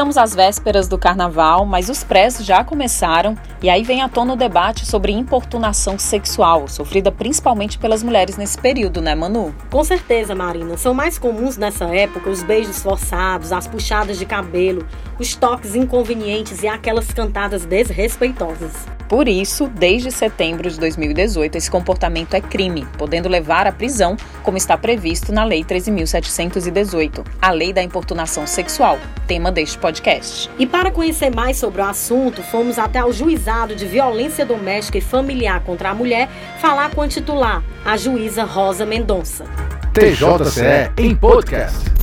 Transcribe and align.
Estamos 0.00 0.16
às 0.16 0.34
vésperas 0.34 0.88
do 0.88 0.96
carnaval, 0.96 1.66
mas 1.66 1.90
os 1.90 2.02
prés 2.02 2.38
já 2.42 2.64
começaram 2.64 3.36
e 3.62 3.68
aí 3.68 3.82
vem 3.82 4.00
à 4.00 4.08
tona 4.08 4.32
o 4.32 4.36
debate 4.36 4.86
sobre 4.86 5.12
importunação 5.12 5.98
sexual, 5.98 6.66
sofrida 6.68 7.12
principalmente 7.12 7.78
pelas 7.78 8.02
mulheres 8.02 8.38
nesse 8.38 8.56
período, 8.56 9.02
né, 9.02 9.14
Manu? 9.14 9.54
Com 9.70 9.84
certeza, 9.84 10.34
Marina. 10.34 10.78
São 10.78 10.94
mais 10.94 11.18
comuns 11.18 11.58
nessa 11.58 11.84
época 11.94 12.30
os 12.30 12.42
beijos 12.42 12.82
forçados, 12.82 13.52
as 13.52 13.66
puxadas 13.66 14.18
de 14.18 14.24
cabelo, 14.24 14.86
os 15.18 15.36
toques 15.36 15.74
inconvenientes 15.74 16.62
e 16.62 16.66
aquelas 16.66 17.12
cantadas 17.12 17.66
desrespeitosas. 17.66 18.99
Por 19.10 19.26
isso, 19.26 19.66
desde 19.66 20.08
setembro 20.12 20.70
de 20.70 20.78
2018, 20.78 21.58
esse 21.58 21.68
comportamento 21.68 22.34
é 22.34 22.40
crime, 22.40 22.86
podendo 22.96 23.28
levar 23.28 23.66
à 23.66 23.72
prisão, 23.72 24.16
como 24.44 24.56
está 24.56 24.78
previsto 24.78 25.32
na 25.32 25.42
Lei 25.42 25.64
13.718, 25.64 27.26
a 27.42 27.50
Lei 27.50 27.72
da 27.72 27.82
Importunação 27.82 28.46
Sexual, 28.46 29.00
tema 29.26 29.50
deste 29.50 29.76
podcast. 29.78 30.48
E 30.56 30.64
para 30.64 30.92
conhecer 30.92 31.34
mais 31.34 31.56
sobre 31.56 31.82
o 31.82 31.84
assunto, 31.84 32.40
fomos 32.40 32.78
até 32.78 33.04
o 33.04 33.10
Juizado 33.10 33.74
de 33.74 33.84
Violência 33.84 34.46
Doméstica 34.46 34.98
e 34.98 35.00
Familiar 35.00 35.60
contra 35.64 35.90
a 35.90 35.94
Mulher 35.94 36.28
falar 36.60 36.94
com 36.94 37.02
a 37.02 37.08
titular, 37.08 37.64
a 37.84 37.96
juíza 37.96 38.44
Rosa 38.44 38.86
Mendonça. 38.86 39.44
TJCE 39.92 40.92
em 40.96 41.16
podcast. 41.16 41.99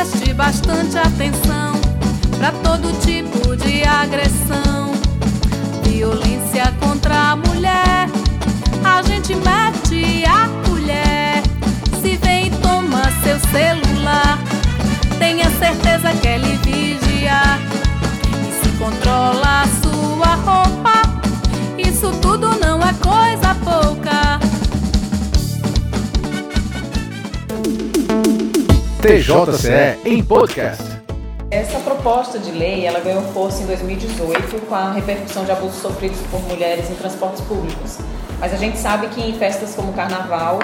Preste 0.00 0.32
bastante 0.32 0.96
atenção 0.96 1.78
pra 2.38 2.50
todo 2.52 2.90
tipo 3.00 3.54
de 3.54 3.84
agressão. 3.84 4.92
Violência 5.82 6.72
contra 6.80 7.32
a 7.32 7.36
mulher, 7.36 8.08
a 8.82 9.02
gente 9.02 9.34
mete 9.34 10.24
a 10.24 10.48
colher. 10.66 11.42
Se 12.00 12.16
vem 12.16 12.46
e 12.46 12.50
toma 12.62 13.02
seu 13.22 13.38
celular 13.50 14.38
tenha 15.18 15.50
certeza 15.58 16.14
que 16.14 16.28
ele 16.28 16.56
vigia 16.64 17.58
e 18.48 18.64
se 18.64 18.72
controla 18.78 19.64
a 19.64 19.68
sua 19.82 20.34
roupa. 20.36 21.02
Isso 21.76 22.10
tudo 22.22 22.58
não 22.58 22.80
é 22.80 22.94
TJCE 29.00 29.98
em 30.04 30.22
podcast. 30.22 30.84
Essa 31.50 31.78
proposta 31.78 32.38
de 32.38 32.50
lei 32.50 32.84
ela 32.84 33.00
ganhou 33.00 33.22
força 33.32 33.62
em 33.62 33.66
2018 33.66 34.66
com 34.66 34.74
a 34.74 34.92
repercussão 34.92 35.42
de 35.42 35.50
abusos 35.50 35.80
sofridos 35.80 36.20
por 36.30 36.38
mulheres 36.42 36.90
em 36.90 36.94
transportes 36.96 37.40
públicos. 37.40 37.96
Mas 38.38 38.52
a 38.52 38.58
gente 38.58 38.76
sabe 38.76 39.08
que 39.08 39.22
em 39.22 39.32
festas 39.38 39.74
como 39.74 39.94
carnaval 39.94 40.58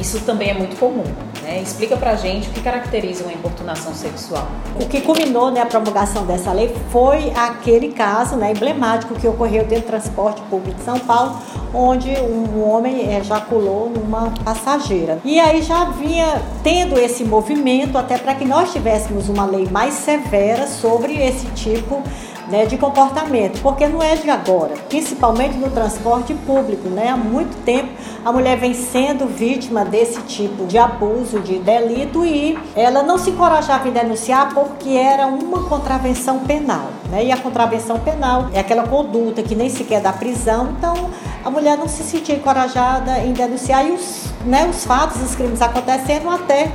isso 0.00 0.18
também 0.22 0.50
é 0.50 0.54
muito 0.54 0.76
comum. 0.76 1.04
Né? 1.46 1.62
Explica 1.62 1.96
pra 1.96 2.16
gente 2.16 2.48
o 2.48 2.52
que 2.52 2.60
caracteriza 2.60 3.22
uma 3.22 3.32
importunação 3.32 3.94
sexual. 3.94 4.48
O 4.80 4.86
que 4.86 5.00
culminou 5.00 5.52
né, 5.52 5.60
a 5.60 5.66
promulgação 5.66 6.26
dessa 6.26 6.52
lei 6.52 6.74
foi 6.90 7.30
aquele 7.30 7.92
caso 7.92 8.34
né, 8.34 8.50
emblemático 8.50 9.14
que 9.14 9.28
ocorreu 9.28 9.64
dentro 9.64 9.84
do 9.84 9.86
transporte 9.86 10.42
público 10.50 10.76
de 10.76 10.84
São 10.84 10.98
Paulo, 10.98 11.40
onde 11.72 12.10
um 12.10 12.68
homem 12.68 13.14
ejaculou 13.16 13.88
numa 13.90 14.32
passageira. 14.44 15.20
E 15.24 15.38
aí 15.38 15.62
já 15.62 15.84
vinha 15.84 16.42
tendo 16.64 16.98
esse 16.98 17.22
movimento 17.22 17.96
até 17.96 18.18
para 18.18 18.34
que 18.34 18.44
nós 18.44 18.72
tivéssemos 18.72 19.28
uma 19.28 19.46
lei 19.46 19.68
mais 19.70 19.94
severa 19.94 20.66
sobre 20.66 21.14
esse 21.14 21.46
tipo 21.48 22.02
né, 22.48 22.66
de 22.66 22.76
comportamento, 22.76 23.60
porque 23.60 23.86
não 23.86 24.02
é 24.02 24.14
de 24.16 24.30
agora, 24.30 24.74
principalmente 24.88 25.56
no 25.56 25.70
transporte 25.70 26.34
público, 26.34 26.88
né? 26.88 27.08
Há 27.08 27.16
muito 27.16 27.56
tempo 27.64 27.90
a 28.24 28.32
mulher 28.32 28.58
vem 28.58 28.74
sendo 28.74 29.26
vítima 29.26 29.84
desse 29.84 30.20
tipo 30.22 30.66
de 30.66 30.78
abuso, 30.78 31.40
de 31.40 31.58
delito 31.58 32.24
e 32.24 32.58
ela 32.74 33.02
não 33.02 33.18
se 33.18 33.30
encorajava 33.30 33.88
em 33.88 33.92
denunciar 33.92 34.52
porque 34.54 34.90
era 34.90 35.26
uma 35.26 35.62
contravenção 35.64 36.40
penal, 36.40 36.88
né? 37.10 37.24
E 37.24 37.32
a 37.32 37.36
contravenção 37.36 37.98
penal 38.00 38.48
é 38.52 38.60
aquela 38.60 38.86
conduta 38.86 39.42
que 39.42 39.54
nem 39.54 39.68
sequer 39.68 40.00
dá 40.00 40.12
prisão, 40.12 40.74
então 40.78 41.10
a 41.44 41.50
mulher 41.50 41.76
não 41.78 41.88
se 41.88 42.02
sentia 42.02 42.34
encorajada 42.34 43.18
em 43.20 43.32
denunciar 43.32 43.86
e 43.86 43.92
os, 43.92 44.24
né, 44.44 44.68
os 44.68 44.84
fatos, 44.84 45.22
os 45.22 45.34
crimes 45.34 45.62
acontecendo 45.62 46.28
até 46.28 46.72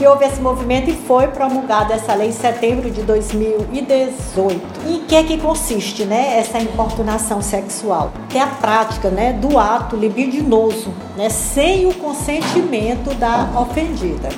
que 0.00 0.06
houve 0.06 0.24
esse 0.24 0.40
movimento 0.40 0.88
e 0.88 0.94
foi 0.94 1.26
promulgada 1.28 1.92
essa 1.92 2.14
lei 2.14 2.28
em 2.28 2.32
setembro 2.32 2.90
de 2.90 3.02
2018. 3.02 4.58
E 4.86 4.96
em 4.96 5.04
que 5.04 5.14
é 5.14 5.22
que 5.22 5.36
consiste, 5.36 6.06
né, 6.06 6.38
essa 6.38 6.58
importunação 6.58 7.42
sexual? 7.42 8.10
É 8.34 8.40
a 8.40 8.46
prática, 8.46 9.10
né, 9.10 9.34
do 9.34 9.58
ato 9.58 9.96
libidinoso, 9.96 10.90
né, 11.18 11.28
sem 11.28 11.86
o 11.86 11.92
consentimento 11.92 13.14
da 13.16 13.50
ofendida. 13.60 14.30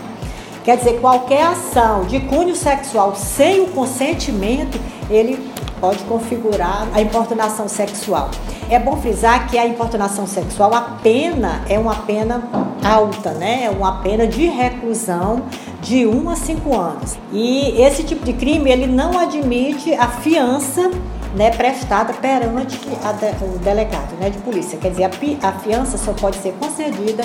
Quer 0.65 0.78
dizer, 0.78 1.00
qualquer 1.00 1.45
ação 1.45 2.06
de 2.06 2.19
cunho 2.19 2.56
sexual 2.56 3.15
sem 3.15 3.61
o 3.61 3.69
consentimento, 3.69 4.81
ele 5.09 5.52
pode 5.82 6.04
configurar 6.04 6.87
a 6.94 7.03
importunação 7.03 7.69
sexual. 7.69 8.31
É 8.70 8.78
bom 8.78 8.97
frisar 8.98 9.48
que 9.48 9.59
a 9.59 9.66
importunação 9.66 10.28
sexual, 10.28 10.72
a 10.72 10.81
pena 11.03 11.65
é 11.69 11.76
uma 11.76 11.97
pena 11.97 12.41
alta, 12.84 13.32
né? 13.32 13.65
É 13.65 13.70
uma 13.70 14.00
pena 14.00 14.25
de 14.25 14.47
reclusão 14.47 15.43
de 15.81 16.06
1 16.06 16.31
a 16.31 16.37
5 16.37 16.78
anos. 16.78 17.19
E 17.32 17.82
esse 17.82 18.04
tipo 18.04 18.25
de 18.25 18.32
crime, 18.32 18.70
ele 18.70 18.87
não 18.87 19.19
admite 19.19 19.93
a 19.93 20.06
fiança 20.06 20.88
né, 21.34 21.50
prestada 21.50 22.12
perante 22.12 22.78
de, 22.78 23.44
o 23.44 23.59
delegado 23.59 24.14
né, 24.20 24.31
de 24.31 24.38
polícia. 24.38 24.78
Quer 24.78 24.91
dizer, 24.91 25.04
a, 25.04 25.49
a 25.49 25.53
fiança 25.53 25.99
só 25.99 26.12
pode 26.12 26.37
ser 26.37 26.53
concedida 26.60 27.25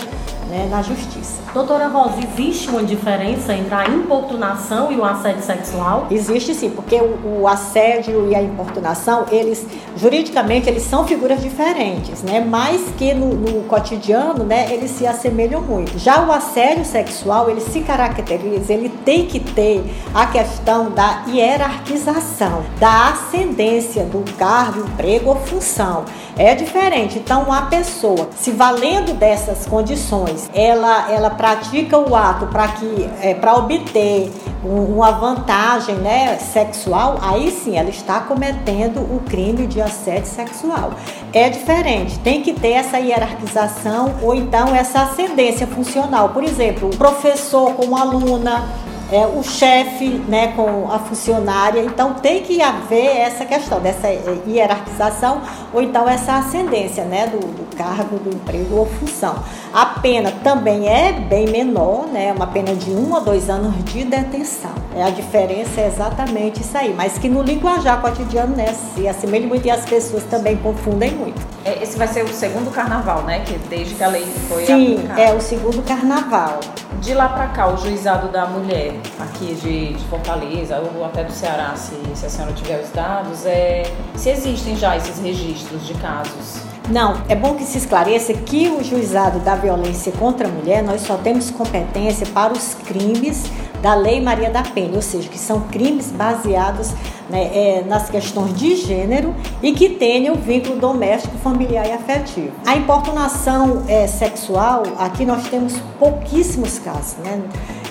né, 0.50 0.68
na 0.70 0.82
justiça. 0.82 1.42
Doutora 1.54 1.88
Rosa, 1.88 2.18
existe 2.20 2.70
uma 2.70 2.84
diferença 2.84 3.54
entre 3.54 3.74
a 3.74 3.88
importunação 3.88 4.92
e 4.92 4.98
o 4.98 5.04
assédio 5.04 5.42
sexual? 5.44 6.08
Existe 6.12 6.54
sim, 6.54 6.70
porque 6.70 6.96
o, 6.98 7.42
o 7.42 7.48
assédio 7.48 8.30
e 8.30 8.36
a 8.36 8.42
importunação, 8.42 9.26
eles, 9.32 9.66
juridicamente, 9.96 10.70
eles 10.70 10.84
são 10.84 11.06
figuras 11.06 11.42
diferentes, 11.42 12.22
né? 12.22 12.46
Mas 12.48 12.82
que 12.98 13.14
no, 13.14 13.34
no 13.34 13.64
cotidiano, 13.64 14.44
né, 14.44 14.72
eles 14.72 14.92
se 14.92 15.08
assemelham 15.08 15.62
muito. 15.62 15.98
Já 15.98 16.24
o 16.26 16.32
assédio 16.32 16.86
sexual, 16.86 17.50
ele 17.50 17.62
se 17.62 17.82
caracteriza, 17.82 18.74
ele 18.74 18.90
tem 18.90 19.26
que 19.26 19.40
ter 19.40 19.84
a 20.14 20.26
questão 20.28 20.92
da 20.92 21.24
hierarquização, 21.28 22.64
da 22.80 23.10
ascendência 23.10 24.04
do 24.04 24.24
cargo, 24.38 24.82
emprego 24.82 25.30
ou 25.30 25.36
função. 25.38 26.06
É 26.38 26.54
diferente. 26.54 27.18
Então, 27.18 27.52
a 27.52 27.64
pessoa, 27.64 28.30
se 28.38 28.52
valendo 28.52 29.14
dessas 29.16 29.66
condições, 29.66 30.37
ela, 30.54 31.12
ela 31.12 31.30
pratica 31.30 31.98
o 31.98 32.16
ato 32.16 32.48
para 32.48 32.68
que 32.70 33.10
é, 33.22 33.34
para 33.34 33.56
obter 33.56 34.32
uma 34.64 35.12
vantagem 35.12 35.96
né, 35.96 36.38
sexual, 36.38 37.18
aí 37.22 37.52
sim 37.52 37.78
ela 37.78 37.90
está 37.90 38.20
cometendo 38.20 39.00
o 39.00 39.22
crime 39.28 39.68
de 39.68 39.82
assédio 39.82 40.28
sexual. 40.28 40.92
É 41.32 41.50
diferente, 41.50 42.20
tem 42.20 42.42
que 42.42 42.54
ter 42.54 42.72
essa 42.72 43.00
hierarquização 43.00 44.16
ou 44.22 44.34
então 44.34 44.76
essa 44.76 45.04
ascendência 45.04 45.68
funcional. 45.68 46.30
Por 46.30 46.44
exemplo, 46.44 46.90
o 46.90 46.98
professor 46.98 47.74
com 47.74 47.86
uma 47.86 48.02
aluna, 48.02 48.68
é, 49.12 49.26
o 49.26 49.44
chefe 49.44 50.10
né, 50.28 50.54
com 50.56 50.92
a 50.92 51.00
funcionária. 51.00 51.82
Então 51.82 52.16
tem 52.16 52.44
que 52.44 52.62
haver 52.62 53.18
essa 53.18 53.46
questão 53.46 53.80
dessa 53.80 54.08
é, 54.08 54.22
hierarquização 54.48 55.42
ou 55.74 55.82
então 55.82 56.08
essa 56.08 56.38
ascendência 56.38 57.04
né, 57.06 57.28
do, 57.28 57.40
do 57.40 57.67
cargo, 57.78 58.18
do 58.18 58.30
emprego 58.30 58.76
ou 58.76 58.86
função. 58.86 59.36
A 59.74 59.86
pena 59.86 60.32
também 60.44 60.88
é 60.88 61.12
bem 61.12 61.48
menor, 61.48 62.08
né, 62.08 62.34
uma 62.34 62.48
pena 62.48 62.74
de 62.74 62.92
um 62.92 63.16
a 63.16 63.20
dois 63.20 63.50
anos 63.50 63.74
de 63.86 64.04
detenção. 64.04 64.72
É, 64.96 65.04
a 65.04 65.10
diferença 65.10 65.82
é 65.82 65.88
exatamente 65.88 66.62
isso 66.62 66.78
aí, 66.78 66.94
mas 66.94 67.18
que 67.18 67.30
no 67.30 67.42
linguajar 67.42 68.02
cotidiano 68.02 68.56
né, 68.56 68.74
se 68.74 69.08
assemelha 69.08 69.48
muito 69.48 69.66
e 69.66 69.72
as 69.72 69.86
pessoas 69.86 70.24
também 70.24 70.58
confundem 70.58 71.12
muito. 71.12 71.40
É, 71.64 71.84
esse 71.84 71.98
vai 71.98 72.08
ser 72.08 72.24
o 72.24 72.30
segundo 72.30 72.72
carnaval, 72.72 73.24
né? 73.24 73.42
Que 73.42 73.58
desde 73.68 73.94
que 73.94 74.04
a 74.04 74.08
lei 74.08 74.26
foi 74.48 74.66
Sim, 74.66 74.96
aplicada. 74.96 75.22
é 75.22 75.34
o 75.34 75.42
segundo 75.42 75.84
carnaval. 75.84 76.60
De 77.02 77.14
lá 77.14 77.30
para 77.30 77.48
cá, 77.48 77.68
o 77.68 77.78
juizado 77.78 78.30
da 78.30 78.46
mulher 78.46 78.94
aqui 79.20 79.54
de, 79.54 79.94
de, 79.94 80.04
Fortaleza 80.06 80.82
ou 80.96 81.06
até 81.06 81.24
do 81.24 81.32
Ceará, 81.32 81.76
se, 81.76 81.96
se 82.16 82.26
a 82.26 82.30
senhora 82.30 82.54
tiver 82.54 82.82
os 82.82 82.90
dados, 82.92 83.46
é, 83.46 83.84
se 84.16 84.30
existem 84.30 84.76
já 84.76 84.96
esses 84.96 85.20
registros 85.20 85.86
de 85.86 85.94
casos. 85.96 86.67
Não, 86.90 87.22
é 87.28 87.36
bom 87.36 87.56
que 87.56 87.66
se 87.66 87.78
esclareça 87.78 88.34
que 88.34 88.70
o 88.70 88.82
juizado 88.82 89.40
da 89.40 89.56
violência 89.56 90.10
contra 90.14 90.48
a 90.48 90.52
mulher, 90.52 90.82
nós 90.82 91.02
só 91.02 91.18
temos 91.18 91.52
competência 91.52 92.26
para 92.28 92.54
os 92.54 92.76
crimes 92.76 93.44
da 93.82 93.94
Lei 93.94 94.22
Maria 94.22 94.50
da 94.50 94.64
Penha, 94.64 94.96
ou 94.96 95.02
seja, 95.02 95.28
que 95.28 95.38
são 95.38 95.62
crimes 95.62 96.10
baseados 96.12 96.94
né, 97.30 97.52
é, 97.54 97.84
nas 97.86 98.10
questões 98.10 98.56
de 98.56 98.78
gênero 98.78 99.36
e 99.62 99.74
que 99.74 99.90
tenham 99.90 100.36
vínculo 100.36 100.80
doméstico, 100.80 101.38
familiar 101.40 101.86
e 101.86 101.92
afetivo. 101.92 102.52
A 102.66 102.78
importunação 102.78 103.84
é, 103.90 104.08
sexual, 104.08 104.84
aqui 104.98 105.26
nós 105.26 105.46
temos 105.50 105.74
pouquíssimos 106.00 106.80
casos, 106.80 107.18
né? 107.18 107.42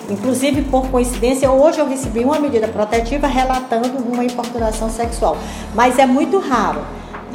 Inclusive, 0.08 0.62
por 0.62 0.88
coincidência, 0.88 1.50
hoje 1.50 1.80
eu 1.80 1.88
recebi 1.88 2.24
uma 2.24 2.38
medida 2.38 2.68
protetiva 2.68 3.26
relatando 3.26 3.98
uma 3.98 4.24
importunação 4.24 4.88
sexual, 4.88 5.36
mas 5.74 5.98
é 5.98 6.06
muito 6.06 6.38
raro. 6.38 6.80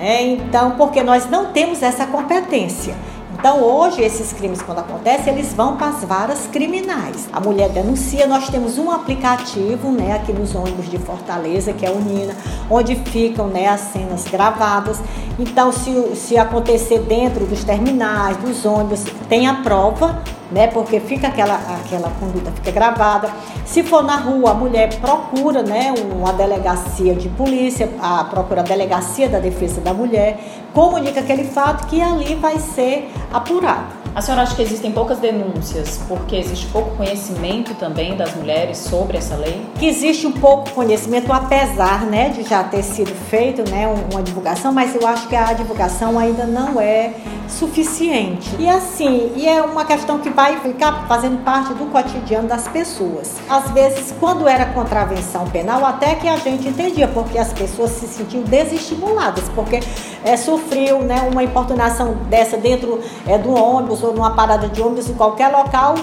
Né? 0.01 0.23
Então, 0.23 0.71
porque 0.71 1.03
nós 1.03 1.29
não 1.29 1.51
temos 1.51 1.83
essa 1.83 2.07
competência. 2.07 2.95
Então, 3.37 3.61
hoje, 3.61 4.01
esses 4.01 4.33
crimes, 4.33 4.59
quando 4.61 4.79
acontecem, 4.79 5.33
eles 5.33 5.53
vão 5.53 5.77
para 5.77 5.89
as 5.89 6.03
varas 6.03 6.47
criminais. 6.51 7.29
A 7.31 7.39
mulher 7.39 7.69
denuncia, 7.69 8.25
nós 8.25 8.49
temos 8.49 8.79
um 8.79 8.89
aplicativo, 8.91 9.91
né, 9.91 10.13
aqui 10.13 10.33
nos 10.33 10.53
ônibus 10.55 10.89
de 10.89 10.97
Fortaleza, 10.97 11.71
que 11.71 11.85
é 11.85 11.91
o 11.91 11.99
Nina, 11.99 12.35
onde 12.69 12.95
ficam, 12.95 13.47
né, 13.47 13.67
as 13.67 13.81
cenas 13.81 14.25
gravadas. 14.25 14.99
Então, 15.39 15.71
se, 15.71 16.15
se 16.15 16.37
acontecer 16.37 16.99
dentro 16.99 17.45
dos 17.45 17.63
terminais, 17.63 18.37
dos 18.37 18.65
ônibus, 18.65 19.03
tem 19.29 19.47
a 19.47 19.55
prova, 19.55 20.21
né? 20.51 20.67
Porque 20.67 20.99
fica 20.99 21.27
aquela, 21.27 21.55
aquela 21.83 22.09
conduta 22.19 22.51
fica 22.51 22.71
gravada. 22.71 23.29
Se 23.65 23.83
for 23.83 24.03
na 24.03 24.17
rua, 24.17 24.51
a 24.51 24.53
mulher 24.53 24.99
procura, 24.99 25.63
né, 25.63 25.93
uma 26.13 26.33
delegacia 26.33 27.15
de 27.15 27.29
polícia, 27.29 27.89
a 28.01 28.23
procura 28.25 28.61
a 28.61 28.63
delegacia 28.63 29.29
da 29.29 29.39
defesa 29.39 29.79
da 29.81 29.93
mulher, 29.93 30.39
comunica 30.73 31.21
aquele 31.21 31.45
fato 31.45 31.87
que 31.87 32.01
ali 32.01 32.35
vai 32.35 32.59
ser 32.59 33.09
apurado. 33.31 34.00
A 34.13 34.21
senhora 34.21 34.43
acha 34.43 34.53
que 34.55 34.61
existem 34.61 34.91
poucas 34.91 35.19
denúncias 35.19 36.01
porque 36.05 36.35
existe 36.35 36.67
pouco 36.67 36.97
conhecimento 36.97 37.73
também 37.75 38.17
das 38.17 38.35
mulheres 38.35 38.77
sobre 38.77 39.17
essa 39.17 39.37
lei? 39.37 39.65
Que 39.75 39.85
existe 39.85 40.27
um 40.27 40.33
pouco 40.33 40.69
conhecimento, 40.71 41.31
apesar 41.31 42.01
né, 42.05 42.27
de 42.27 42.43
já 42.43 42.61
ter 42.61 42.83
sido 42.83 43.13
feito 43.29 43.69
né, 43.71 43.87
uma 44.11 44.21
divulgação, 44.21 44.73
mas 44.73 44.93
eu 44.93 45.07
acho 45.07 45.29
que 45.29 45.35
a 45.35 45.53
divulgação 45.53 46.19
ainda 46.19 46.45
não 46.45 46.79
é 46.79 47.13
suficiente. 47.47 48.49
E 48.59 48.67
assim, 48.67 49.31
e 49.35 49.47
é 49.47 49.61
uma 49.61 49.85
questão 49.85 50.19
que 50.19 50.29
vai 50.29 50.59
ficar 50.59 51.07
fazendo 51.07 51.43
parte 51.43 51.73
do 51.73 51.85
cotidiano 51.85 52.47
das 52.47 52.67
pessoas. 52.67 53.35
Às 53.49 53.71
vezes, 53.71 54.13
quando 54.19 54.47
era 54.47 54.65
contravenção 54.67 55.47
penal, 55.47 55.85
até 55.85 56.15
que 56.15 56.27
a 56.27 56.37
gente 56.37 56.67
entendia, 56.67 57.07
porque 57.07 57.37
as 57.37 57.53
pessoas 57.53 57.91
se 57.91 58.07
sentiam 58.07 58.43
desestimuladas, 58.43 59.47
porque 59.55 59.79
é, 60.23 60.35
sofriam 60.37 61.01
né, 61.01 61.21
uma 61.31 61.43
importunação 61.43 62.13
dessa 62.29 62.57
dentro 62.57 62.99
é, 63.27 63.37
do 63.37 63.53
ônibus 63.53 64.00
numa 64.01 64.31
parada 64.31 64.67
de 64.67 64.81
ônibus 64.81 65.09
em 65.09 65.13
qualquer 65.13 65.49
local, 65.49 65.95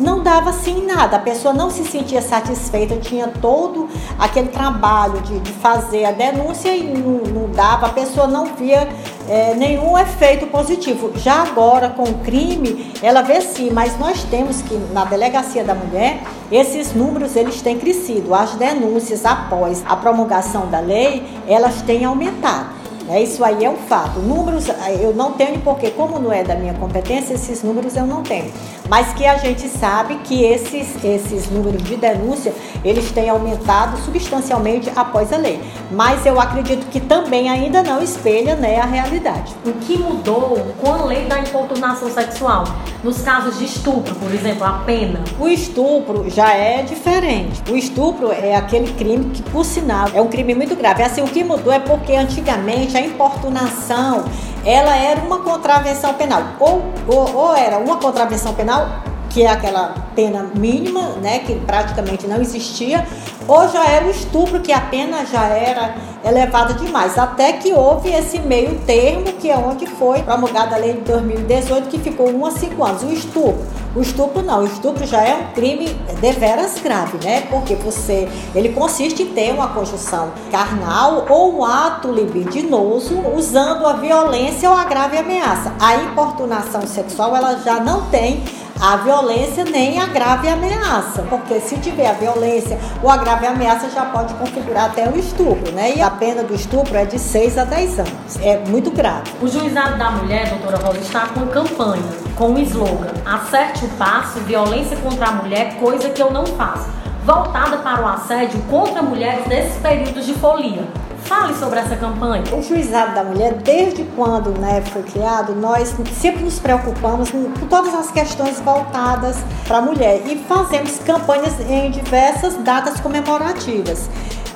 não 0.00 0.22
dava 0.22 0.50
assim 0.50 0.86
nada, 0.86 1.16
a 1.16 1.20
pessoa 1.20 1.52
não 1.52 1.70
se 1.70 1.84
sentia 1.84 2.22
satisfeita, 2.22 2.96
tinha 2.96 3.28
todo 3.28 3.88
aquele 4.18 4.48
trabalho 4.48 5.20
de, 5.20 5.38
de 5.40 5.52
fazer 5.52 6.06
a 6.06 6.10
denúncia 6.10 6.74
e 6.74 6.84
não, 6.84 7.18
não, 7.32 7.50
dava, 7.50 7.86
a 7.86 7.90
pessoa 7.90 8.26
não 8.26 8.46
via 8.46 8.88
é, 9.28 9.54
nenhum 9.54 9.98
efeito 9.98 10.46
positivo. 10.46 11.12
Já 11.16 11.42
agora, 11.42 11.90
com 11.90 12.04
o 12.04 12.14
crime, 12.20 12.92
ela 13.02 13.20
vê 13.20 13.40
sim, 13.42 13.70
mas 13.72 13.98
nós 13.98 14.24
temos 14.24 14.62
que, 14.62 14.74
na 14.92 15.04
delegacia 15.04 15.62
da 15.62 15.74
mulher, 15.74 16.22
esses 16.50 16.94
números 16.94 17.36
eles 17.36 17.60
têm 17.60 17.78
crescido. 17.78 18.34
As 18.34 18.54
denúncias 18.54 19.26
após 19.26 19.84
a 19.86 19.96
promulgação 19.96 20.66
da 20.68 20.80
lei, 20.80 21.26
elas 21.46 21.82
têm 21.82 22.06
aumentado. 22.06 22.79
É, 23.10 23.20
isso 23.20 23.44
aí 23.44 23.64
é 23.64 23.68
um 23.68 23.76
fato. 23.76 24.20
Números 24.20 24.66
eu 25.00 25.12
não 25.12 25.32
tenho, 25.32 25.58
porque 25.62 25.90
como 25.90 26.20
não 26.20 26.32
é 26.32 26.44
da 26.44 26.54
minha 26.54 26.74
competência, 26.74 27.34
esses 27.34 27.60
números 27.60 27.96
eu 27.96 28.06
não 28.06 28.22
tenho. 28.22 28.52
Mas 28.88 29.12
que 29.12 29.26
a 29.26 29.36
gente 29.36 29.68
sabe 29.68 30.14
que 30.22 30.44
esses, 30.44 31.02
esses 31.04 31.50
números 31.50 31.82
de 31.82 31.96
denúncia, 31.96 32.52
eles 32.84 33.10
têm 33.10 33.28
aumentado 33.28 33.98
substancialmente 34.04 34.92
após 34.94 35.32
a 35.32 35.36
lei. 35.36 35.60
Mas 35.90 36.24
eu 36.24 36.40
acredito 36.40 36.86
que 36.86 37.00
também 37.00 37.50
ainda 37.50 37.82
não 37.82 38.00
espelha 38.00 38.54
né, 38.54 38.78
a 38.78 38.86
realidade. 38.86 39.56
O 39.66 39.72
que 39.72 39.98
mudou 39.98 40.58
com 40.80 40.92
a 40.92 41.04
lei 41.04 41.26
da 41.26 41.40
importunação 41.40 42.08
sexual? 42.10 42.64
Nos 43.02 43.22
casos 43.22 43.58
de 43.58 43.64
estupro, 43.64 44.14
por 44.14 44.32
exemplo, 44.32 44.64
a 44.64 44.84
pena? 44.84 45.24
O 45.38 45.48
estupro 45.48 46.28
já 46.30 46.52
é 46.52 46.82
diferente. 46.82 47.62
O 47.70 47.76
estupro 47.76 48.30
é 48.30 48.54
aquele 48.54 48.92
crime 48.92 49.30
que, 49.30 49.42
por 49.42 49.64
sinal, 49.64 50.08
é 50.14 50.20
um 50.20 50.28
crime 50.28 50.54
muito 50.54 50.76
grave. 50.76 51.02
Assim, 51.02 51.22
o 51.22 51.26
que 51.26 51.42
mudou 51.42 51.72
é 51.72 51.80
porque 51.80 52.12
antigamente 52.14 52.99
a 53.00 53.06
importunação 53.06 54.24
ela 54.64 54.94
era 54.94 55.20
uma 55.20 55.40
contravenção 55.40 56.14
penal. 56.14 56.42
Ou, 56.58 56.84
ou, 57.08 57.34
ou 57.34 57.56
era 57.56 57.78
uma 57.78 57.96
contravenção 57.96 58.54
penal, 58.54 58.88
que 59.30 59.42
é 59.42 59.50
aquela 59.50 59.94
pena 60.14 60.50
mínima, 60.54 61.12
né, 61.22 61.38
que 61.38 61.54
praticamente 61.54 62.26
não 62.26 62.40
existia, 62.40 63.06
ou 63.46 63.68
já 63.68 63.84
era 63.86 64.06
o 64.06 64.10
estupro, 64.10 64.60
que 64.60 64.72
a 64.72 64.80
pena 64.80 65.24
já 65.24 65.44
era 65.44 65.94
elevada 66.24 66.74
demais. 66.74 67.16
Até 67.16 67.54
que 67.54 67.72
houve 67.72 68.10
esse 68.10 68.38
meio 68.38 68.78
termo, 68.80 69.32
que 69.32 69.50
é 69.50 69.56
onde 69.56 69.86
foi 69.86 70.22
promulgada 70.22 70.76
a 70.76 70.78
lei 70.78 70.94
de 70.94 71.00
2018, 71.00 71.88
que 71.88 71.98
ficou 71.98 72.28
1 72.28 72.46
a 72.46 72.50
5 72.50 72.84
anos. 72.84 73.02
O 73.02 73.12
estupro. 73.12 73.66
O 73.96 74.00
estupro 74.00 74.40
não, 74.42 74.62
o 74.62 74.66
estupro 74.66 75.04
já 75.04 75.20
é 75.20 75.34
um 75.34 75.52
crime 75.52 75.88
deveras 76.20 76.78
grave, 76.80 77.18
né? 77.24 77.40
Porque 77.50 77.74
você, 77.74 78.28
ele 78.54 78.68
consiste 78.68 79.24
em 79.24 79.26
ter 79.26 79.52
uma 79.52 79.68
conjunção 79.68 80.30
carnal 80.48 81.26
ou 81.28 81.58
um 81.58 81.64
ato 81.64 82.12
libidinoso 82.12 83.18
usando 83.34 83.84
a 83.84 83.94
violência 83.94 84.70
ou 84.70 84.76
a 84.76 84.84
grave 84.84 85.18
ameaça. 85.18 85.72
A 85.80 85.96
importunação 85.96 86.82
sexual, 86.86 87.34
ela 87.34 87.56
já 87.56 87.80
não 87.80 88.02
tem 88.10 88.44
a 88.80 88.96
violência 88.96 89.62
nem 89.62 90.00
a 90.00 90.06
grave 90.06 90.48
ameaça, 90.48 91.22
porque 91.28 91.60
se 91.60 91.76
tiver 91.76 92.08
a 92.08 92.14
violência 92.14 92.78
ou 93.02 93.10
a 93.10 93.16
grave 93.18 93.46
ameaça 93.46 93.90
já 93.90 94.06
pode 94.06 94.32
configurar 94.34 94.86
até 94.86 95.06
o 95.06 95.18
estupro, 95.18 95.70
né? 95.72 95.96
E 95.96 96.00
a 96.00 96.10
pena 96.10 96.42
do 96.42 96.54
estupro 96.54 96.96
é 96.96 97.04
de 97.04 97.18
6 97.18 97.58
a 97.58 97.64
10 97.64 97.98
anos. 97.98 98.36
É 98.40 98.58
muito 98.68 98.90
grave. 98.90 99.30
O 99.42 99.46
juizado 99.46 99.98
da 99.98 100.10
mulher, 100.12 100.48
doutora 100.48 100.78
Rosa, 100.78 101.00
está 101.00 101.26
com 101.26 101.46
campanha, 101.48 102.02
com 102.36 102.54
o 102.54 102.58
slogan 102.60 103.12
Acerte 103.26 103.84
o 103.84 103.88
passo, 103.90 104.40
violência 104.40 104.96
contra 104.96 105.26
a 105.26 105.32
mulher, 105.32 105.76
coisa 105.78 106.08
que 106.08 106.22
eu 106.22 106.30
não 106.30 106.46
faço. 106.46 106.88
Voltada 107.24 107.76
para 107.78 108.02
o 108.02 108.08
assédio 108.08 108.60
contra 108.70 109.02
mulheres 109.02 109.46
nesses 109.46 109.76
períodos 109.76 110.24
de 110.24 110.32
folia. 110.34 110.84
Fale 111.24 111.54
sobre 111.54 111.78
essa 111.78 111.96
campanha. 111.96 112.44
O 112.52 112.62
Juizado 112.62 113.14
da 113.14 113.22
Mulher, 113.22 113.54
desde 113.54 114.04
quando 114.16 114.50
né, 114.58 114.82
foi 114.92 115.02
criado, 115.02 115.54
nós 115.54 115.94
sempre 116.20 116.42
nos 116.42 116.58
preocupamos 116.58 117.30
com 117.30 117.52
todas 117.68 117.94
as 117.94 118.10
questões 118.10 118.60
voltadas 118.60 119.36
para 119.66 119.78
a 119.78 119.82
mulher 119.82 120.22
e 120.26 120.36
fazemos 120.44 120.98
campanhas 120.98 121.58
em 121.60 121.90
diversas 121.90 122.56
datas 122.56 123.00
comemorativas. 123.00 124.08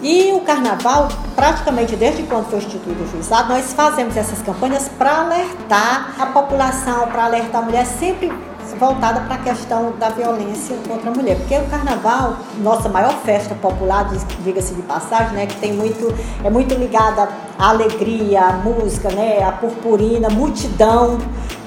E 0.03 0.33
o 0.33 0.41
carnaval, 0.41 1.09
praticamente 1.35 1.97
desde 1.97 2.25
quando 2.25 2.51
foi 2.51 2.59
instituído 2.59 3.05
o 3.05 3.09
juizado, 3.09 3.49
nós 3.49 3.73
fazemos 3.73 4.17
essas 4.17 4.43
campanhas 4.43 4.89
para 4.89 5.21
alertar 5.21 6.15
a 6.19 6.27
população, 6.27 7.09
para 7.09 7.25
alertar 7.25 7.63
a 7.63 7.65
mulher 7.65 7.87
sempre 7.87 8.31
voltada 8.79 9.21
para 9.21 9.35
a 9.35 9.39
questão 9.39 9.93
da 9.99 10.11
violência 10.11 10.77
contra 10.87 11.11
a 11.11 11.15
mulher. 11.15 11.37
Porque 11.39 11.57
o 11.57 11.65
carnaval, 11.67 12.37
nossa 12.59 12.89
maior 12.89 13.15
festa 13.25 13.55
popular, 13.55 14.11
diga-se 14.43 14.75
de 14.75 14.83
passagem, 14.83 15.35
né, 15.35 15.47
que 15.47 15.57
tem 15.57 15.73
muito, 15.73 16.13
é 16.43 16.51
muito 16.51 16.75
ligada 16.75 17.29
à 17.59 17.71
alegria, 17.71 18.41
à 18.41 18.53
música, 18.53 19.11
né, 19.11 19.43
à 19.43 19.53
purpurina, 19.53 20.29
multidão, 20.29 21.19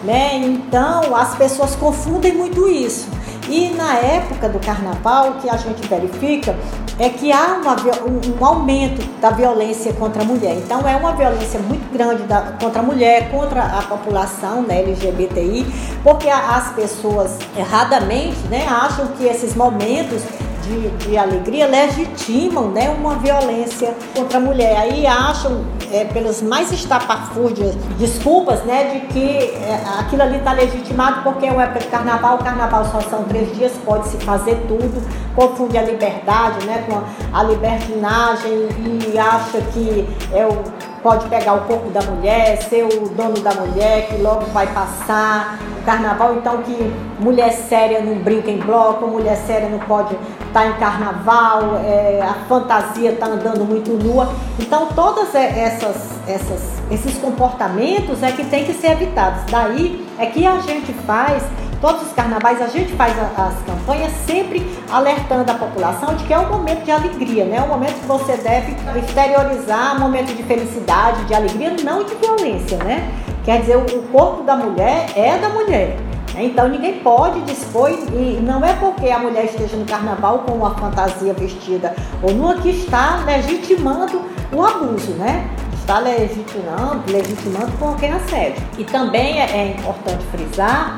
né? 0.03 0.37
Então 0.37 1.15
as 1.15 1.35
pessoas 1.35 1.75
confundem 1.75 2.33
muito 2.33 2.67
isso. 2.67 3.07
E 3.49 3.69
na 3.69 3.95
época 3.95 4.49
do 4.49 4.59
carnaval, 4.59 5.29
o 5.29 5.33
que 5.35 5.49
a 5.49 5.55
gente 5.55 5.87
verifica 5.87 6.55
é 6.99 7.09
que 7.09 7.31
há 7.31 7.59
uma, 7.61 7.75
um, 8.03 8.39
um, 8.39 8.45
aumento 8.45 9.05
da 9.21 9.29
violência 9.29 9.93
contra 9.93 10.23
a 10.23 10.25
mulher. 10.25 10.57
Então, 10.57 10.87
é 10.87 10.95
uma 10.95 11.13
violência 11.13 11.59
muito 11.59 11.91
grande 11.93 12.23
da, 12.23 12.53
contra 12.61 12.81
a 12.81 12.83
mulher, 12.83 13.29
contra 13.31 13.61
a 13.61 13.81
população 13.83 14.63
né, 14.63 14.81
LGBTI, 14.81 15.65
porque 16.03 16.27
as 16.27 16.71
pessoas 16.73 17.37
erradamente 17.55 18.39
né, 18.49 18.65
acham 18.67 19.07
que 19.17 19.25
esses 19.25 19.55
momentos 19.55 20.23
de, 20.63 20.89
de 21.05 21.17
alegria 21.17 21.67
legitimam 21.67 22.69
né, 22.69 22.89
uma 22.89 23.15
violência 23.15 23.95
contra 24.15 24.37
a 24.37 24.41
mulher. 24.41 24.77
Aí 24.77 25.07
acham, 25.07 25.65
é, 25.91 26.05
pelas 26.05 26.41
mais 26.41 26.71
estapafúrdias 26.71 27.75
desculpas, 27.97 28.63
né, 28.63 28.93
de 28.93 28.99
que 29.07 29.29
é, 29.29 29.83
aquilo 29.99 30.21
ali 30.21 30.37
está 30.37 30.53
legitimado 30.53 31.21
porque 31.23 31.45
é 31.45 31.51
uma 31.51 31.63
época 31.63 31.79
de 31.79 31.87
carnaval, 31.87 32.37
carnaval 32.39 32.85
só 32.85 33.01
são 33.01 33.23
três 33.23 33.55
dias, 33.55 33.71
pode-se 33.85 34.17
fazer 34.17 34.55
tudo, 34.67 35.01
confunde 35.35 35.77
a 35.77 35.83
liberdade 35.83 36.65
né, 36.65 36.85
com 36.87 37.01
a 37.35 37.43
libertinagem 37.43 38.67
e 39.11 39.17
acha 39.17 39.61
que 39.73 40.07
é 40.33 40.45
o 40.45 40.63
pode 41.07 41.29
pegar 41.29 41.53
o 41.53 41.61
corpo 41.61 41.89
da 41.89 42.01
mulher, 42.01 42.61
ser 42.63 42.83
o 42.83 43.07
dono 43.07 43.39
da 43.39 43.53
mulher, 43.53 44.09
que 44.09 44.21
logo 44.21 44.45
vai 44.47 44.67
passar 44.67 45.57
o 45.79 45.85
carnaval, 45.85 46.35
então 46.35 46.57
que 46.63 46.93
mulher 47.17 47.49
séria 47.53 48.01
não 48.01 48.15
brinca 48.15 48.51
em 48.51 48.57
bloco, 48.57 49.07
mulher 49.07 49.37
séria 49.37 49.69
não 49.69 49.79
pode 49.79 50.13
estar 50.15 50.51
tá 50.51 50.67
em 50.67 50.73
carnaval, 50.73 51.77
é, 51.77 52.19
a 52.21 52.33
fantasia 52.49 53.13
está 53.13 53.25
andando 53.25 53.63
muito 53.63 53.91
nua. 53.91 54.33
Então 54.59 54.87
todas 54.87 55.33
essas, 55.33 56.09
essas, 56.27 56.73
esses 56.91 57.17
comportamentos 57.19 58.21
é 58.21 58.33
que 58.33 58.43
tem 58.43 58.65
que 58.65 58.73
ser 58.73 58.91
evitados. 58.91 59.43
Daí 59.49 60.05
é 60.19 60.25
que 60.25 60.45
a 60.45 60.59
gente 60.59 60.91
faz 61.05 61.41
todos 61.81 62.03
os 62.03 62.13
carnavais 62.13 62.61
a 62.61 62.67
gente 62.67 62.91
faz 62.93 63.15
as 63.19 63.55
campanhas 63.65 64.11
sempre 64.25 64.65
alertando 64.91 65.51
a 65.51 65.55
população 65.55 66.15
de 66.15 66.23
que 66.23 66.33
é 66.33 66.39
um 66.39 66.49
momento 66.49 66.83
de 66.83 66.91
alegria, 66.91 67.45
né? 67.45 67.57
É 67.57 67.61
um 67.61 67.67
momento 67.67 67.99
que 67.99 68.07
você 68.07 68.37
deve 68.37 68.75
exteriorizar, 68.99 69.95
um 69.95 69.99
momento 69.99 70.35
de 70.35 70.43
felicidade, 70.43 71.25
de 71.25 71.33
alegria, 71.33 71.75
não 71.83 72.03
de 72.03 72.15
violência, 72.15 72.77
né? 72.79 73.11
Quer 73.43 73.61
dizer, 73.61 73.77
o 73.77 74.01
corpo 74.11 74.43
da 74.43 74.55
mulher 74.55 75.07
é 75.15 75.37
da 75.37 75.49
mulher. 75.49 75.97
Né? 76.33 76.45
Então 76.45 76.67
ninguém 76.67 76.99
pode 76.99 77.41
dispor, 77.41 77.89
e 77.89 78.39
não 78.41 78.63
é 78.63 78.73
porque 78.73 79.09
a 79.09 79.19
mulher 79.19 79.45
esteja 79.45 79.75
no 79.75 79.85
carnaval 79.85 80.39
com 80.39 80.53
uma 80.53 80.75
fantasia 80.75 81.33
vestida 81.33 81.95
ou 82.21 82.33
nua 82.33 82.55
que 82.55 82.69
está 82.69 83.23
legitimando 83.25 84.21
o 84.51 84.63
abuso, 84.63 85.11
né? 85.11 85.49
Está 85.73 85.99
legitimando, 85.99 87.09
legitimando 87.09 87.71
qualquer 87.79 88.13
assédio. 88.13 88.61
E 88.77 88.83
também 88.83 89.39
é, 89.39 89.45
é 89.45 89.67
importante 89.71 90.25
frisar 90.25 90.97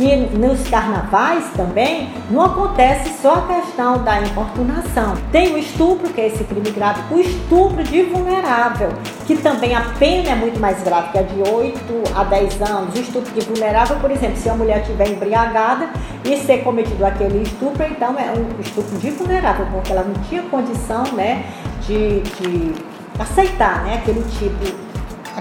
que 0.00 0.16
nos 0.38 0.66
carnavais 0.70 1.44
também 1.54 2.08
não 2.30 2.46
acontece 2.46 3.20
só 3.20 3.34
a 3.34 3.42
questão 3.42 4.02
da 4.02 4.18
importunação. 4.22 5.14
Tem 5.30 5.52
o 5.52 5.58
estupro, 5.58 6.08
que 6.08 6.22
é 6.22 6.28
esse 6.28 6.42
crime 6.42 6.70
grave, 6.70 7.02
o 7.14 7.20
estupro 7.20 7.84
de 7.84 8.04
vulnerável, 8.04 8.88
que 9.26 9.36
também 9.36 9.76
a 9.76 9.82
pena 9.98 10.30
é 10.30 10.34
muito 10.34 10.58
mais 10.58 10.82
grave, 10.82 11.12
que 11.12 11.18
é 11.18 11.22
de 11.22 11.42
8 11.42 11.78
a 12.16 12.24
10 12.24 12.62
anos. 12.62 12.94
O 12.94 12.98
estupro 12.98 13.30
de 13.30 13.40
vulnerável, 13.42 13.98
por 14.00 14.10
exemplo, 14.10 14.38
se 14.38 14.48
a 14.48 14.54
mulher 14.54 14.80
estiver 14.80 15.10
embriagada 15.10 15.90
e 16.24 16.34
ser 16.38 16.64
cometido 16.64 17.04
aquele 17.04 17.42
estupro, 17.42 17.84
então 17.84 18.18
é 18.18 18.32
um 18.32 18.58
estupro 18.58 18.96
de 18.96 19.10
vulnerável, 19.10 19.66
porque 19.70 19.92
ela 19.92 20.04
não 20.04 20.14
tinha 20.30 20.42
condição 20.44 21.04
né, 21.12 21.44
de, 21.86 22.20
de 22.20 22.72
aceitar 23.18 23.84
né, 23.84 23.96
aquele 23.96 24.22
tipo 24.38 24.89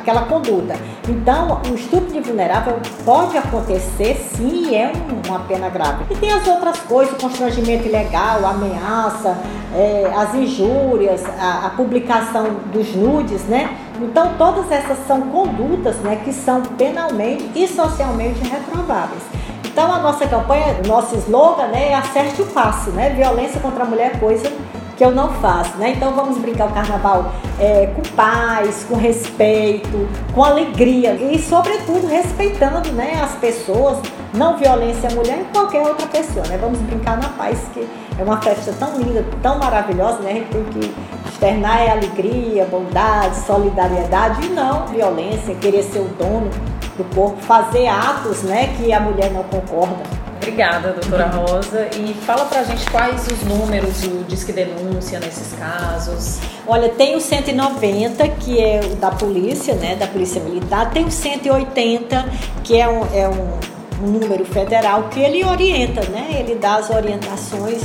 aquela 0.10 0.25
conduta. 0.25 0.75
Então, 1.08 1.62
o 1.70 1.75
estupro 1.75 2.12
de 2.12 2.20
vulnerável 2.20 2.80
pode 3.06 3.38
acontecer 3.38 4.16
sim 4.36 4.75
é 4.75 4.92
uma 5.28 5.39
pena 5.42 5.70
grave. 5.70 6.06
E 6.10 6.16
tem 6.16 6.32
as 6.32 6.48
outras 6.48 6.80
coisas, 6.80 7.13
o 7.13 7.18
constrangimento 7.18 7.88
ilegal, 7.88 8.46
a 8.46 8.50
ameaça, 8.50 9.38
é, 9.74 10.12
as 10.16 10.34
injúrias, 10.34 11.24
a, 11.39 11.68
a, 11.68 11.70
publicação 11.72 12.48
dos 12.74 12.96
nudes, 12.96 13.44
né? 13.44 13.78
Então, 14.01 14.34
todas 14.38 14.72
essas 14.72 14.98
são 15.06 15.22
condutas 15.22 15.98
né, 15.98 16.22
que 16.24 16.34
são 16.34 16.62
penalmente 16.62 17.50
e 17.56 17.68
socialmente 17.68 18.39
reprováveis. 18.48 19.22
Então, 19.66 19.94
a 19.94 20.00
nossa 20.00 20.28
campanha, 20.28 20.78
nosso 20.88 21.16
slogan 21.16 21.68
né, 21.68 21.92
é 21.92 21.96
acerte 21.96 22.42
o 22.42 22.46
passo, 22.48 22.89
né? 22.92 23.12
Violência 23.12 23.60
contra 23.62 23.84
a 23.84 23.88
mulher 23.88 24.13
é 24.16 24.18
coisa 24.18 24.51
que 25.00 25.06
eu 25.06 25.12
não 25.12 25.29
faço, 25.36 25.77
né? 25.77 25.91
Então 25.91 26.13
vamos 26.13 26.39
brincar 26.39 26.68
o 26.68 26.74
carnaval 26.74 27.32
é, 27.58 27.88
com 27.88 28.01
paz, 28.18 28.84
com 28.84 28.98
respeito, 28.98 30.10
com 30.36 30.44
alegria 30.44 31.13
e, 31.13 31.39
sobretudo, 31.39 32.06
respeitando 32.06 32.91
né, 32.91 33.18
as 33.24 33.32
pessoas, 33.36 33.98
não 34.34 34.58
violência 34.58 35.10
à 35.10 35.13
mulher 35.13 35.39
e 35.39 35.53
qualquer 35.53 35.88
outra 35.88 36.06
pessoa, 36.06 36.46
né? 36.48 36.58
Vamos 36.58 36.79
brincar 36.79 37.18
na 37.18 37.29
paz, 37.29 37.58
que 37.74 37.88
é 38.20 38.22
uma 38.22 38.41
festa 38.41 38.74
tão 38.77 38.98
linda, 38.98 39.25
tão 39.41 39.58
maravilhosa, 39.58 40.20
né? 40.20 40.32
A 40.32 40.34
gente 40.34 40.50
tem 40.50 40.63
que 40.65 40.94
externar 41.29 41.79
é 41.79 41.91
alegria, 41.91 42.65
bondade, 42.65 43.38
solidariedade 43.38 44.48
e 44.48 44.50
não 44.50 44.86
violência, 44.88 45.56
querer 45.56 45.84
ser 45.84 46.00
o 46.00 46.10
dono 46.20 46.50
do 46.98 47.15
corpo, 47.15 47.41
fazer 47.44 47.88
atos 47.88 48.44
né, 48.44 48.75
que 48.75 48.91
a 48.91 49.00
mulher 49.00 49.32
não 49.32 49.44
concorda. 49.44 50.18
Obrigada, 50.50 50.94
doutora 50.94 51.27
Rosa. 51.27 51.88
E 51.96 52.12
fala 52.25 52.46
pra 52.46 52.63
gente 52.63 52.89
quais 52.89 53.27
os 53.27 53.44
números 53.44 54.01
do 54.01 54.27
Disque 54.27 54.51
Denúncia 54.51 55.20
nesses 55.20 55.53
casos. 55.53 56.39
Olha, 56.65 56.89
tem 56.89 57.15
o 57.15 57.22
190, 57.22 58.27
que 58.29 58.60
é 58.60 58.79
o 58.84 58.96
da 58.96 59.12
polícia, 59.12 59.75
né, 59.75 59.96
da 59.96 60.08
polícia 60.08 60.41
militar. 60.41 60.89
Tem 60.89 61.06
o 61.06 61.12
180, 61.12 62.25
que 62.63 62.82
é 62.82 62.89
um, 62.89 63.03
é 63.13 63.29
um, 63.29 64.10
número 64.10 64.44
federal, 64.44 65.03
que 65.10 65.20
ele 65.20 65.44
orienta, 65.44 66.01
né, 66.10 66.38
ele 66.39 66.56
dá 66.56 66.77
as 66.77 66.89
orientações 66.89 67.82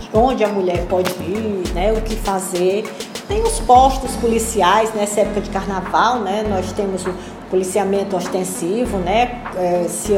de 0.00 0.08
onde 0.14 0.44
a 0.44 0.48
mulher 0.48 0.86
pode 0.88 1.10
ir, 1.20 1.64
né, 1.74 1.92
o 1.92 2.00
que 2.00 2.16
fazer. 2.16 2.84
Tem 3.32 3.42
os 3.44 3.60
postos 3.60 4.14
policiais 4.16 4.92
nessa 4.92 5.22
época 5.22 5.40
de 5.40 5.48
carnaval, 5.48 6.20
né? 6.20 6.44
Nós 6.46 6.70
temos 6.72 7.06
o 7.06 7.14
policiamento 7.48 8.14
ostensivo, 8.14 8.98
né? 8.98 9.42
É, 9.56 9.88
se 9.88 10.12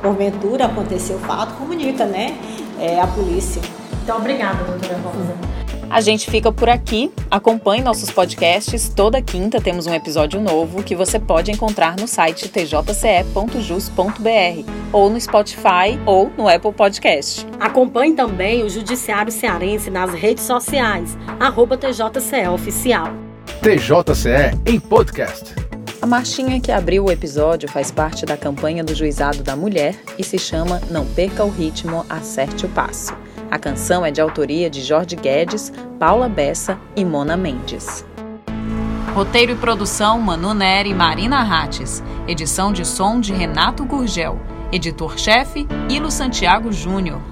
porventura 0.00 0.66
acontecer 0.66 1.14
o 1.14 1.18
fato, 1.18 1.54
comunica, 1.54 2.04
né? 2.04 2.38
É, 2.78 3.00
a 3.00 3.08
polícia. 3.08 3.60
Então, 4.04 4.18
obrigada, 4.18 4.62
doutora 4.62 4.98
Rosa. 4.98 5.79
A 5.90 6.00
gente 6.00 6.30
fica 6.30 6.52
por 6.52 6.68
aqui. 6.68 7.10
Acompanhe 7.28 7.82
nossos 7.82 8.12
podcasts. 8.12 8.88
Toda 8.88 9.20
quinta 9.20 9.60
temos 9.60 9.88
um 9.88 9.92
episódio 9.92 10.40
novo 10.40 10.84
que 10.84 10.94
você 10.94 11.18
pode 11.18 11.50
encontrar 11.50 11.96
no 11.98 12.06
site 12.06 12.48
tjce.jus.br 12.48 14.00
ou 14.92 15.10
no 15.10 15.20
Spotify 15.20 15.98
ou 16.06 16.30
no 16.38 16.48
Apple 16.48 16.72
Podcast. 16.72 17.44
Acompanhe 17.58 18.14
também 18.14 18.62
o 18.62 18.70
Judiciário 18.70 19.32
Cearense 19.32 19.90
nas 19.90 20.14
redes 20.14 20.44
sociais, 20.44 21.18
arroba 21.40 21.76
TJCE 21.76 22.46
Oficial. 22.48 23.08
TJCE 23.60 24.56
em 24.64 24.78
podcast. 24.78 25.56
A 26.00 26.06
marchinha 26.06 26.60
que 26.60 26.70
abriu 26.70 27.06
o 27.06 27.10
episódio 27.10 27.68
faz 27.68 27.90
parte 27.90 28.24
da 28.24 28.36
campanha 28.36 28.84
do 28.84 28.94
Juizado 28.94 29.42
da 29.42 29.56
Mulher 29.56 29.96
e 30.16 30.22
se 30.22 30.38
chama 30.38 30.80
Não 30.88 31.04
Perca 31.04 31.44
o 31.44 31.50
Ritmo, 31.50 32.06
Acerte 32.08 32.64
o 32.64 32.68
Passo. 32.68 33.12
A 33.50 33.58
canção 33.58 34.06
é 34.06 34.12
de 34.12 34.20
autoria 34.20 34.70
de 34.70 34.80
Jorge 34.80 35.16
Guedes, 35.16 35.72
Paula 35.98 36.28
Bessa 36.28 36.78
e 36.94 37.04
Mona 37.04 37.36
Mendes. 37.36 38.06
Roteiro 39.12 39.52
e 39.52 39.56
produção 39.56 40.20
Manu 40.20 40.54
Neri 40.54 40.90
e 40.90 40.94
Marina 40.94 41.42
Rates. 41.42 42.00
Edição 42.28 42.72
de 42.72 42.84
som 42.84 43.18
de 43.18 43.32
Renato 43.32 43.84
Gurgel. 43.84 44.38
Editor-chefe 44.70 45.66
Ilo 45.88 46.12
Santiago 46.12 46.70
Júnior. 46.70 47.29